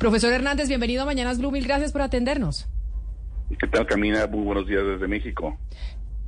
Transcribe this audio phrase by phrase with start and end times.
[0.00, 1.50] Profesor Hernández, bienvenido a Mañanas Blue.
[1.50, 2.66] Mil gracias por atendernos.
[3.58, 4.26] ¿Qué tal, Camina?
[4.26, 5.58] Muy buenos días desde México.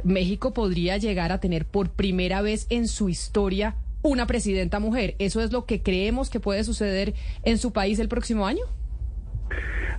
[0.04, 5.14] México podría llegar a tener por primera vez en su historia una presidenta mujer.
[5.18, 7.14] ¿Eso es lo que creemos que puede suceder
[7.44, 8.60] en su país el próximo año?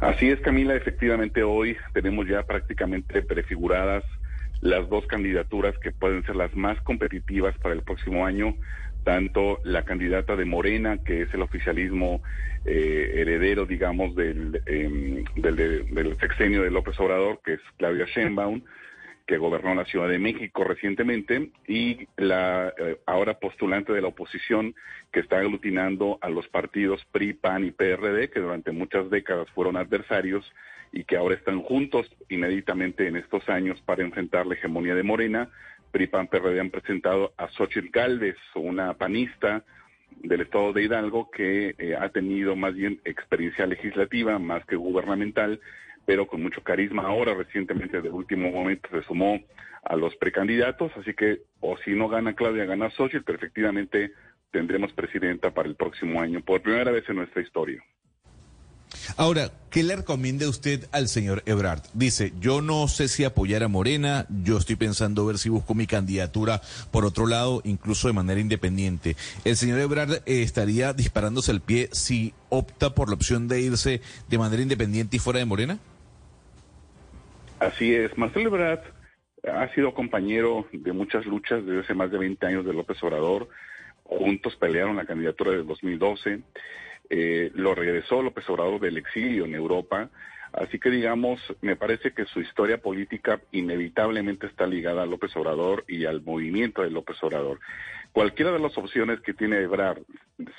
[0.01, 0.75] Así es, Camila.
[0.75, 4.03] Efectivamente, hoy tenemos ya prácticamente prefiguradas
[4.61, 8.55] las dos candidaturas que pueden ser las más competitivas para el próximo año,
[9.03, 12.21] tanto la candidata de Morena, que es el oficialismo
[12.65, 18.61] eh, heredero, digamos, del, em, del, del, sexenio de López Obrador, que es Claudia Sheinbaum,
[19.27, 24.75] que gobernó la Ciudad de México recientemente, y la eh, ahora postulante de la oposición,
[25.11, 29.77] que está aglutinando a los partidos PRI, PAN y PRD, que durante muchas décadas fueron
[29.77, 30.49] adversarios
[30.93, 35.49] y que ahora están juntos inéditamente en estos años para enfrentar la hegemonía de Morena.
[35.91, 39.63] PRI, PAN, PRD han presentado a Xochitl Galvez, una panista
[40.21, 45.59] del estado de Hidalgo que eh, ha tenido más bien experiencia legislativa más que gubernamental,
[46.05, 47.07] pero con mucho carisma.
[47.07, 49.39] Ahora recientemente de último momento se sumó
[49.83, 54.11] a los precandidatos, así que o si no gana Claudia, gana Xochitl, pero efectivamente
[54.51, 57.83] tendremos presidenta para el próximo año, por primera vez en nuestra historia.
[59.15, 61.81] Ahora, ¿qué le recomienda usted al señor Ebrard?
[61.93, 65.85] Dice, yo no sé si apoyar a Morena, yo estoy pensando ver si busco mi
[65.85, 66.61] candidatura
[66.91, 69.15] por otro lado, incluso de manera independiente.
[69.45, 74.01] ¿El señor Ebrard eh, estaría disparándose el pie si opta por la opción de irse
[74.29, 75.77] de manera independiente y fuera de Morena?
[77.59, 78.81] Así es, Marcelo Ebrard
[79.43, 83.47] ha sido compañero de muchas luchas desde hace más de 20 años de López Obrador.
[84.05, 86.41] Juntos pelearon la candidatura de 2012
[87.15, 90.09] eh, lo regresó López Obrador del exilio en Europa.
[90.51, 95.85] Así que digamos, me parece que su historia política inevitablemente está ligada a López Obrador
[95.87, 97.59] y al movimiento de López Obrador.
[98.13, 100.03] Cualquiera de las opciones que tiene Ebrard,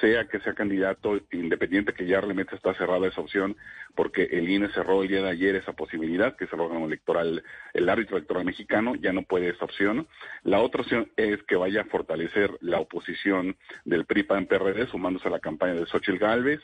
[0.01, 3.57] sea que sea candidato independiente, que ya realmente está cerrada esa opción,
[3.95, 7.45] porque el INE cerró el día de ayer esa posibilidad, que es el órgano electoral,
[7.73, 10.09] el árbitro electoral mexicano, ya no puede esa opción.
[10.43, 15.39] La otra opción es que vaya a fortalecer la oposición del PRI-PAN-PRD, sumándose a la
[15.39, 16.61] campaña de Xochitl Gálvez.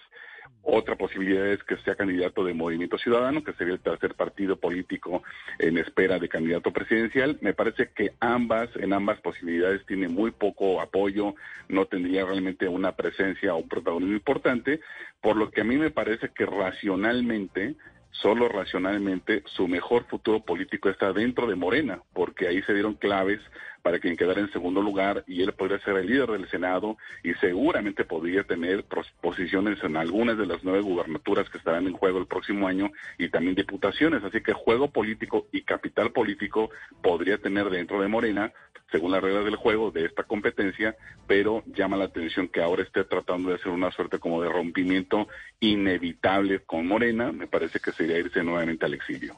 [0.62, 5.22] Otra posibilidad es que sea candidato de Movimiento Ciudadano, que sería el tercer partido político
[5.58, 7.38] en espera de candidato presidencial.
[7.40, 11.34] Me parece que ambas, en ambas posibilidades, tiene muy poco apoyo,
[11.68, 14.80] no tendría realmente una presencia o un protagonismo importante,
[15.20, 17.74] por lo que a mí me parece que racionalmente
[18.10, 23.40] solo racionalmente su mejor futuro político está dentro de Morena, porque ahí se dieron claves
[23.82, 27.32] para quien quedara en segundo lugar y él podría ser el líder del Senado y
[27.34, 28.84] seguramente podría tener
[29.20, 33.28] posiciones en algunas de las nueve gubernaturas que estarán en juego el próximo año y
[33.28, 34.22] también diputaciones.
[34.22, 36.70] Así que juego político y capital político
[37.02, 38.52] podría tener dentro de Morena,
[38.90, 40.96] según las reglas del juego de esta competencia,
[41.26, 45.28] pero llama la atención que ahora esté tratando de hacer una suerte como de rompimiento
[45.60, 47.32] inevitable con Morena.
[47.32, 49.36] Me parece que sería irse nuevamente al exilio.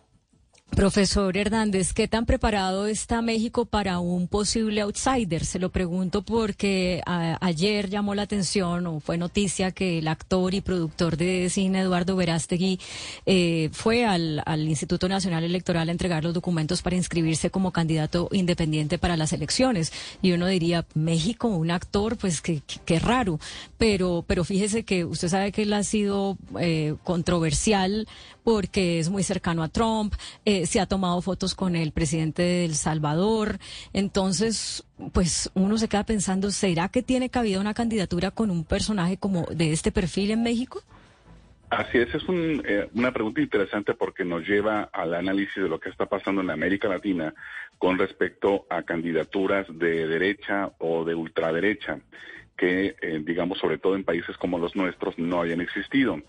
[0.75, 5.45] Profesor Hernández, ¿qué tan preparado está México para un posible outsider?
[5.45, 10.63] Se lo pregunto porque ayer llamó la atención o fue noticia que el actor y
[10.63, 12.81] productor de cine Eduardo Verástegui
[13.27, 18.97] eh, fue al, Instituto Nacional Electoral a entregar los documentos para inscribirse como candidato independiente
[18.97, 19.93] para las elecciones.
[20.23, 23.39] Y uno diría, México, un actor, pues qué raro.
[23.77, 28.09] Pero, pero fíjese que usted sabe que él ha sido eh, controversial
[28.45, 30.15] porque es muy cercano a Trump.
[30.45, 33.59] Eh, se ha tomado fotos con el presidente de El Salvador.
[33.93, 39.17] Entonces, pues uno se queda pensando, ¿será que tiene cabida una candidatura con un personaje
[39.17, 40.83] como de este perfil en México?
[41.71, 45.89] Así es, es eh, una pregunta interesante porque nos lleva al análisis de lo que
[45.89, 47.33] está pasando en América Latina
[47.79, 51.99] con respecto a candidaturas de derecha o de ultraderecha
[52.59, 56.21] que, eh, digamos, sobre todo en países como los nuestros, no hayan existido.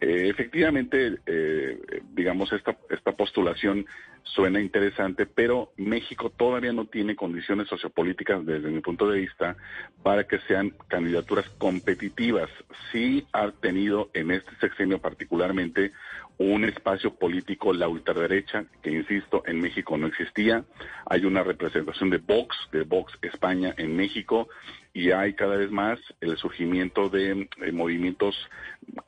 [0.00, 3.86] Eh, efectivamente, eh, digamos, esta, esta postulación
[4.24, 9.56] suena interesante, pero México todavía no tiene condiciones sociopolíticas desde mi punto de vista
[10.02, 12.48] para que sean candidaturas competitivas.
[12.90, 15.92] Sí ha tenido en este sexenio particularmente
[16.42, 20.64] un espacio político, la ultraderecha, que insisto, en México no existía.
[21.06, 24.48] Hay una representación de Vox, de Vox España en México,
[24.92, 28.36] y hay cada vez más el surgimiento de, movimientos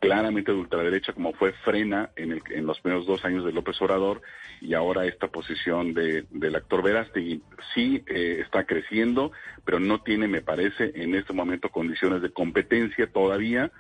[0.01, 3.81] claramente de ultraderecha, como fue Frena en, el, en los primeros dos años de López
[3.83, 4.23] Obrador,
[4.61, 7.43] y ahora esta posición de, del actor Verástegui
[7.75, 9.33] sí eh, está creciendo,
[9.65, 13.73] pero no tiene, me parece, en este momento condiciones de competencia todavía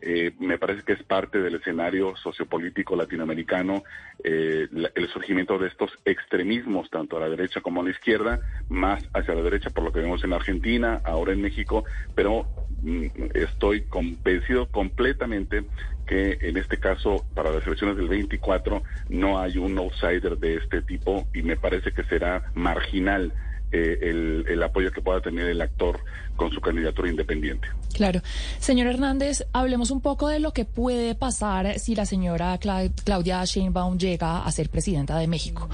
[0.00, 3.84] eh, me parece que es parte del escenario sociopolítico latinoamericano
[4.24, 9.06] eh, el surgimiento de estos extremismos, tanto a la derecha como a la izquierda, más
[9.12, 11.84] hacia la derecha, por lo que vemos en Argentina, ahora en México,
[12.14, 12.46] pero
[12.82, 15.64] mm, estoy convencido completamente
[16.06, 20.82] que en este caso, para las elecciones del 24, no hay un outsider de este
[20.82, 23.32] tipo y me parece que será marginal
[23.72, 26.00] eh, el, el, apoyo que pueda tener el actor
[26.36, 27.68] con su candidatura independiente.
[27.92, 28.22] Claro.
[28.58, 33.98] Señor Hernández, hablemos un poco de lo que puede pasar si la señora Claudia Sheinbaum
[33.98, 35.68] llega a ser presidenta de México.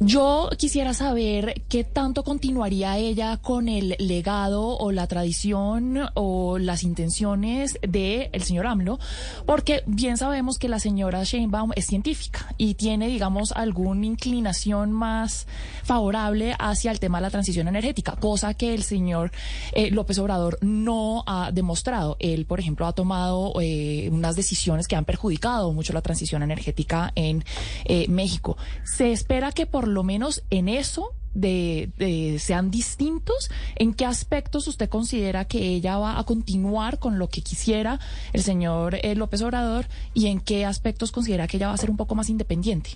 [0.00, 6.82] Yo quisiera saber qué tanto continuaría ella con el legado o la tradición o las
[6.82, 8.98] intenciones del el señor AMLO,
[9.46, 15.46] porque bien sabemos que la señora Sheinbaum es científica y tiene, digamos, alguna inclinación más
[15.82, 19.32] favorable hacia el tema de la transición energética, cosa que el señor
[19.72, 22.16] eh, López Obrador no ha demostrado.
[22.20, 27.10] Él, por ejemplo, ha tomado eh, unas decisiones que han perjudicado mucho la transición energética
[27.16, 27.44] en
[27.86, 28.56] eh, México.
[28.84, 31.90] Se espera que por lo menos en eso de,
[32.38, 33.50] sean distintos?
[33.74, 37.98] ¿En qué aspectos usted considera que ella va a continuar con lo que quisiera
[38.32, 41.96] el señor López Obrador y en qué aspectos considera que ella va a ser un
[41.96, 42.90] poco más independiente?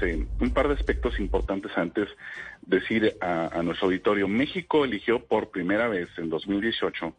[0.00, 2.08] Sí, un par de aspectos importantes antes
[2.62, 4.28] decir a, nuestro auditorio.
[4.28, 7.14] México eligió por primera vez en 2018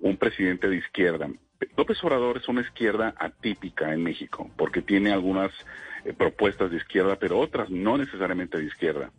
[0.00, 1.30] un presidente de izquierda.
[1.76, 5.50] López Obrador es una izquierda atípica en México porque tiene algunas
[6.12, 9.10] propuestas de izquierda, pero otras no necesariamente de izquierda,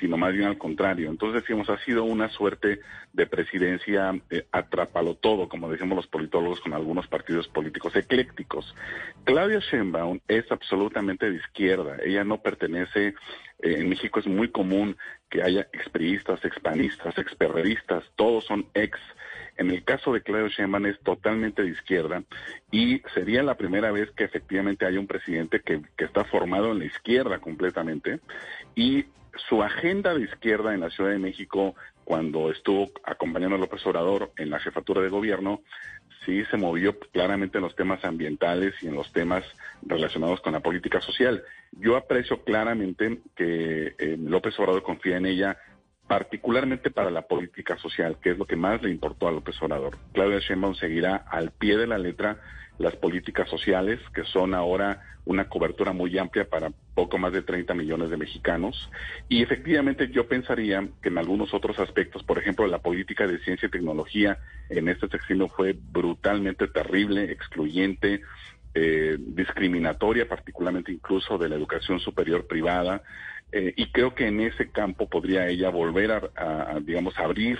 [0.00, 1.10] sino más bien al contrario.
[1.10, 2.80] Entonces decimos, ha sido una suerte
[3.12, 8.74] de presidencia eh, atrápalo todo, como decimos los politólogos con algunos partidos políticos eclécticos.
[9.24, 11.96] Claudia Sheinbaum es absolutamente de izquierda.
[12.04, 13.14] Ella no pertenece, eh,
[13.60, 14.96] en México es muy común
[15.30, 18.98] que haya expriistas, expanistas, experreristas, todos son ex
[19.56, 22.22] en el caso de Claudio Sheinbaum es totalmente de izquierda
[22.70, 26.80] y sería la primera vez que efectivamente haya un presidente que, que está formado en
[26.80, 28.20] la izquierda completamente
[28.74, 29.06] y
[29.48, 31.74] su agenda de izquierda en la Ciudad de México
[32.04, 35.62] cuando estuvo acompañando a López Obrador en la jefatura de gobierno,
[36.24, 39.44] sí se movió claramente en los temas ambientales y en los temas
[39.82, 41.42] relacionados con la política social.
[41.72, 45.58] Yo aprecio claramente que eh, López Obrador confía en ella
[46.06, 49.96] particularmente para la política social, que es lo que más le importó a López Obrador.
[50.12, 52.40] Claudia Sheinbaum seguirá al pie de la letra
[52.78, 57.74] las políticas sociales, que son ahora una cobertura muy amplia para poco más de 30
[57.74, 58.90] millones de mexicanos.
[59.28, 63.66] Y efectivamente yo pensaría que en algunos otros aspectos, por ejemplo, la política de ciencia
[63.66, 64.38] y tecnología
[64.68, 68.20] en este sexenio fue brutalmente terrible, excluyente,
[68.74, 73.02] eh, discriminatoria, particularmente incluso de la educación superior privada.
[73.58, 77.58] Eh, y creo que en ese campo podría ella volver a, digamos, abrir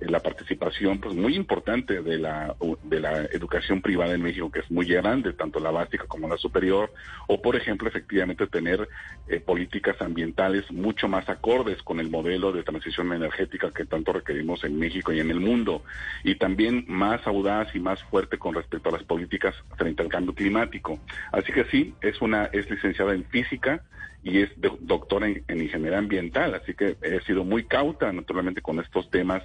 [0.00, 2.54] la participación pues muy importante de la
[2.84, 6.36] de la educación privada en México que es muy grande tanto la básica como la
[6.36, 6.92] superior
[7.26, 8.88] o por ejemplo efectivamente tener
[9.28, 14.64] eh, políticas ambientales mucho más acordes con el modelo de transición energética que tanto requerimos
[14.64, 15.82] en México y en el mundo
[16.24, 20.34] y también más audaz y más fuerte con respecto a las políticas frente al cambio
[20.34, 20.98] climático.
[21.32, 23.82] Así que sí es una es licenciada en física
[24.22, 29.10] y es doctora en, ingeniería ambiental, así que he sido muy cauta naturalmente con estos
[29.10, 29.42] temas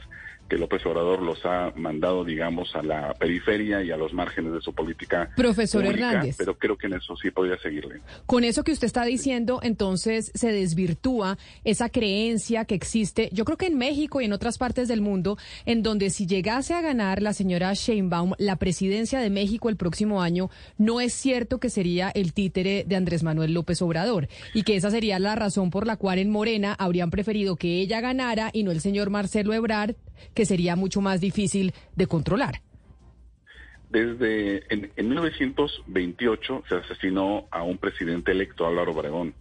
[0.49, 4.61] que López Obrador los ha mandado, digamos, a la periferia y a los márgenes de
[4.61, 5.29] su política.
[5.35, 6.35] Profesor Hernández.
[6.37, 8.01] Pero creo que en eso sí podría seguirle.
[8.25, 13.57] Con eso que usted está diciendo, entonces se desvirtúa esa creencia que existe, yo creo
[13.57, 17.21] que en México y en otras partes del mundo, en donde si llegase a ganar
[17.21, 22.09] la señora Sheinbaum la presidencia de México el próximo año, no es cierto que sería
[22.09, 25.97] el títere de Andrés Manuel López Obrador y que esa sería la razón por la
[25.97, 29.95] cual en Morena habrían preferido que ella ganara y no el señor Marcelo Ebrard,
[30.33, 32.61] que sería mucho más difícil de controlar.
[33.89, 39.35] Desde en, 1928 se asesinó a un presidente electo, Álvaro Obregón,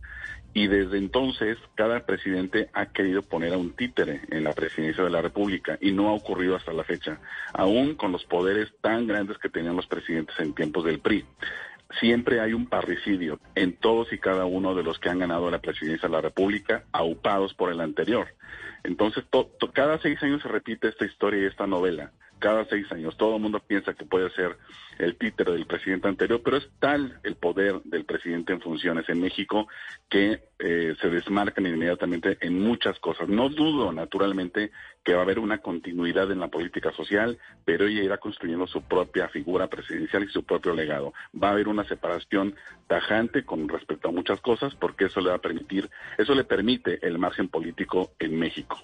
[0.54, 5.08] y desde entonces cada presidente ha querido poner a un títere en la presidencia de
[5.08, 7.18] la República y no ha ocurrido hasta la fecha,
[7.54, 11.24] aún con los poderes tan grandes que tenían los presidentes en tiempos del PRI
[12.00, 15.60] siempre hay un parricidio en todos y cada uno de los que han ganado la
[15.60, 18.28] presidencia de la República, aupados por el anterior.
[18.84, 19.24] Entonces,
[19.72, 22.12] cada seis años se repite esta historia y esta novela
[22.42, 23.16] cada seis años.
[23.16, 24.58] Todo el mundo piensa que puede ser
[24.98, 29.20] el títere del presidente anterior, pero es tal el poder del presidente en funciones en
[29.20, 29.68] México
[30.10, 33.28] que eh, se desmarcan inmediatamente en muchas cosas.
[33.28, 34.72] No dudo, naturalmente,
[35.04, 38.82] que va a haber una continuidad en la política social, pero ella irá construyendo su
[38.82, 41.14] propia figura presidencial y su propio legado.
[41.40, 42.56] Va a haber una separación
[42.88, 46.98] tajante con respecto a muchas cosas, porque eso le va a permitir, eso le permite
[47.06, 48.78] el margen político en México.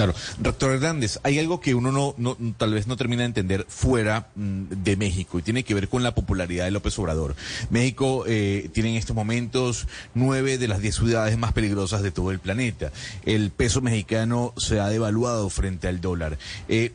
[0.00, 3.66] Claro, doctor Hernández, hay algo que uno no, no, tal vez no termina de entender
[3.68, 7.36] fuera mm, de México y tiene que ver con la popularidad de López Obrador.
[7.68, 12.30] México eh, tiene en estos momentos nueve de las diez ciudades más peligrosas de todo
[12.30, 12.92] el planeta.
[13.26, 16.38] El peso mexicano se ha devaluado frente al dólar.
[16.70, 16.92] Eh,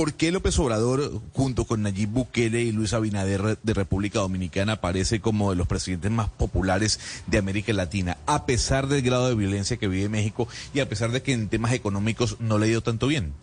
[0.00, 5.20] ¿Por qué López Obrador, junto con Nayib Bukele y Luis Abinader de República Dominicana, aparece
[5.20, 9.76] como de los presidentes más populares de América Latina, a pesar del grado de violencia
[9.76, 12.80] que vive México y a pesar de que en temas económicos no le ha ido
[12.80, 13.34] tanto bien?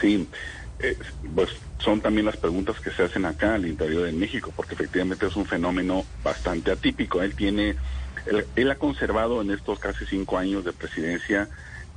[0.00, 0.26] Sí,
[0.78, 0.96] eh,
[1.34, 5.26] pues son también las preguntas que se hacen acá al interior de México, porque efectivamente
[5.26, 7.20] es un fenómeno bastante atípico.
[7.20, 7.76] Él tiene,
[8.56, 11.46] él ha conservado en estos casi cinco años de presidencia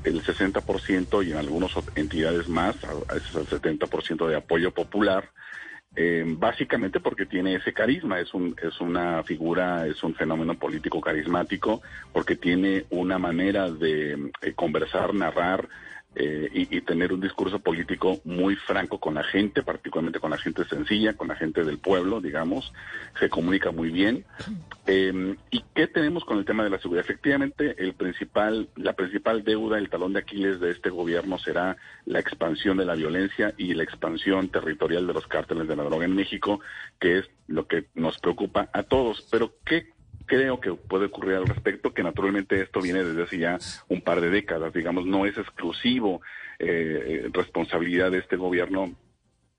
[0.03, 5.29] el 60% y en algunas entidades más, a veces el 70% de apoyo popular,
[5.95, 11.01] eh, básicamente porque tiene ese carisma, es, un, es una figura, es un fenómeno político
[11.01, 11.81] carismático,
[12.13, 15.67] porque tiene una manera de eh, conversar, narrar,
[16.13, 20.65] eh, y, tener un discurso político muy franco con la gente, particularmente con la gente
[20.65, 22.73] sencilla, con la gente del pueblo, digamos,
[23.17, 24.25] se comunica muy bien.
[24.87, 27.05] Eh, ¿Y qué tenemos con el tema de la seguridad?
[27.05, 32.19] Efectivamente, el principal, la principal deuda, el talón de Aquiles de este gobierno será la
[32.19, 36.15] expansión de la violencia y la expansión territorial de los cárteles de la droga en
[36.15, 36.59] México,
[36.99, 39.25] que es lo que nos preocupa a todos.
[39.31, 39.93] Pero ¿qué
[40.31, 43.57] creo que puede ocurrir al respecto, que naturalmente esto viene desde hace ya
[43.89, 46.21] un par de décadas, digamos, no es exclusivo
[46.57, 48.95] eh, responsabilidad de este gobierno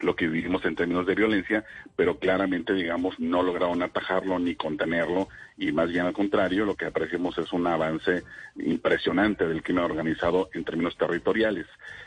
[0.00, 1.64] lo que vivimos en términos de violencia,
[1.94, 6.86] pero claramente, digamos, no lograron atajarlo ni contenerlo y más bien al contrario, lo que
[6.86, 8.22] apreciamos es un avance
[8.56, 11.66] impresionante del crimen organizado en términos territoriales.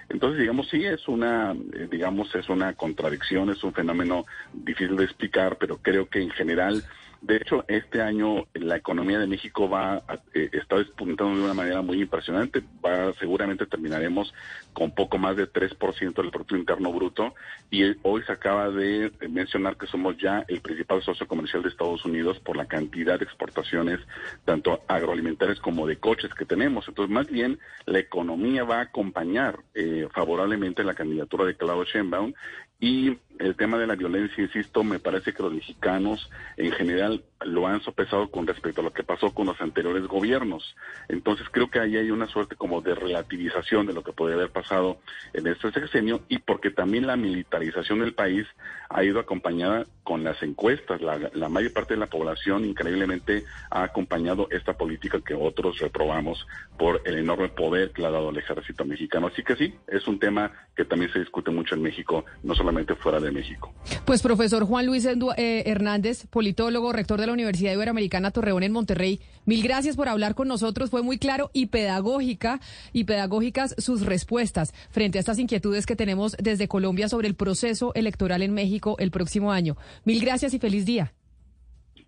[0.10, 5.06] Entonces, digamos, sí es una, eh, digamos, es una contradicción, es un fenómeno difícil de
[5.06, 6.84] explicar, pero creo que en general
[7.26, 10.04] de hecho, este año la economía de México va
[10.36, 12.62] eh, está despuntando de una manera muy impresionante.
[12.86, 14.32] Va, seguramente terminaremos
[14.74, 17.34] con poco más de 3% del Producto Interno Bruto.
[17.72, 22.06] Y hoy se acaba de mencionar que somos ya el principal socio comercial de Estados
[22.06, 24.00] Unidos por la cantidad de exportaciones,
[24.44, 26.88] tanto agroalimentarias como de coches que tenemos.
[26.88, 32.34] Entonces, más bien, la economía va a acompañar eh, favorablemente la candidatura de Claudio Sheinbaum
[32.80, 37.68] y el tema de la violencia, insisto, me parece que los mexicanos en general lo
[37.68, 40.76] han sopesado con respecto a lo que pasó con los anteriores gobiernos.
[41.10, 44.52] Entonces creo que ahí hay una suerte como de relativización de lo que podría haber
[44.52, 44.98] pasado
[45.34, 48.48] en este sexenio y porque también la militarización del país
[48.90, 51.02] ha ido acompañada con las encuestas.
[51.02, 57.02] La, mayor parte de la población increíblemente ha acompañado esta política que otros reprobamos por
[57.06, 59.28] el enorme poder que le ha dado el ejército mexicano.
[59.28, 62.96] Así que sí, es un tema que también se discute mucho en México, no solamente
[62.96, 63.74] fuera de México.
[64.06, 69.22] Pues profesor Juan Luis eh, Hernández, politólogo, rector de la Universidad Iberoamericana Torreón en Monterrey.
[69.46, 70.90] Mil gracias por hablar con nosotros.
[70.90, 72.60] Fue muy claro y pedagógica
[72.94, 77.94] y pedagógicas sus respuestas frente a estas inquietudes que tenemos desde Colombia sobre el proceso
[77.96, 79.78] electoral en México el próximo año.
[80.04, 81.14] Mil gracias y feliz día.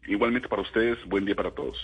[0.08, 1.78] Igualmente para ustedes, buen día para todos.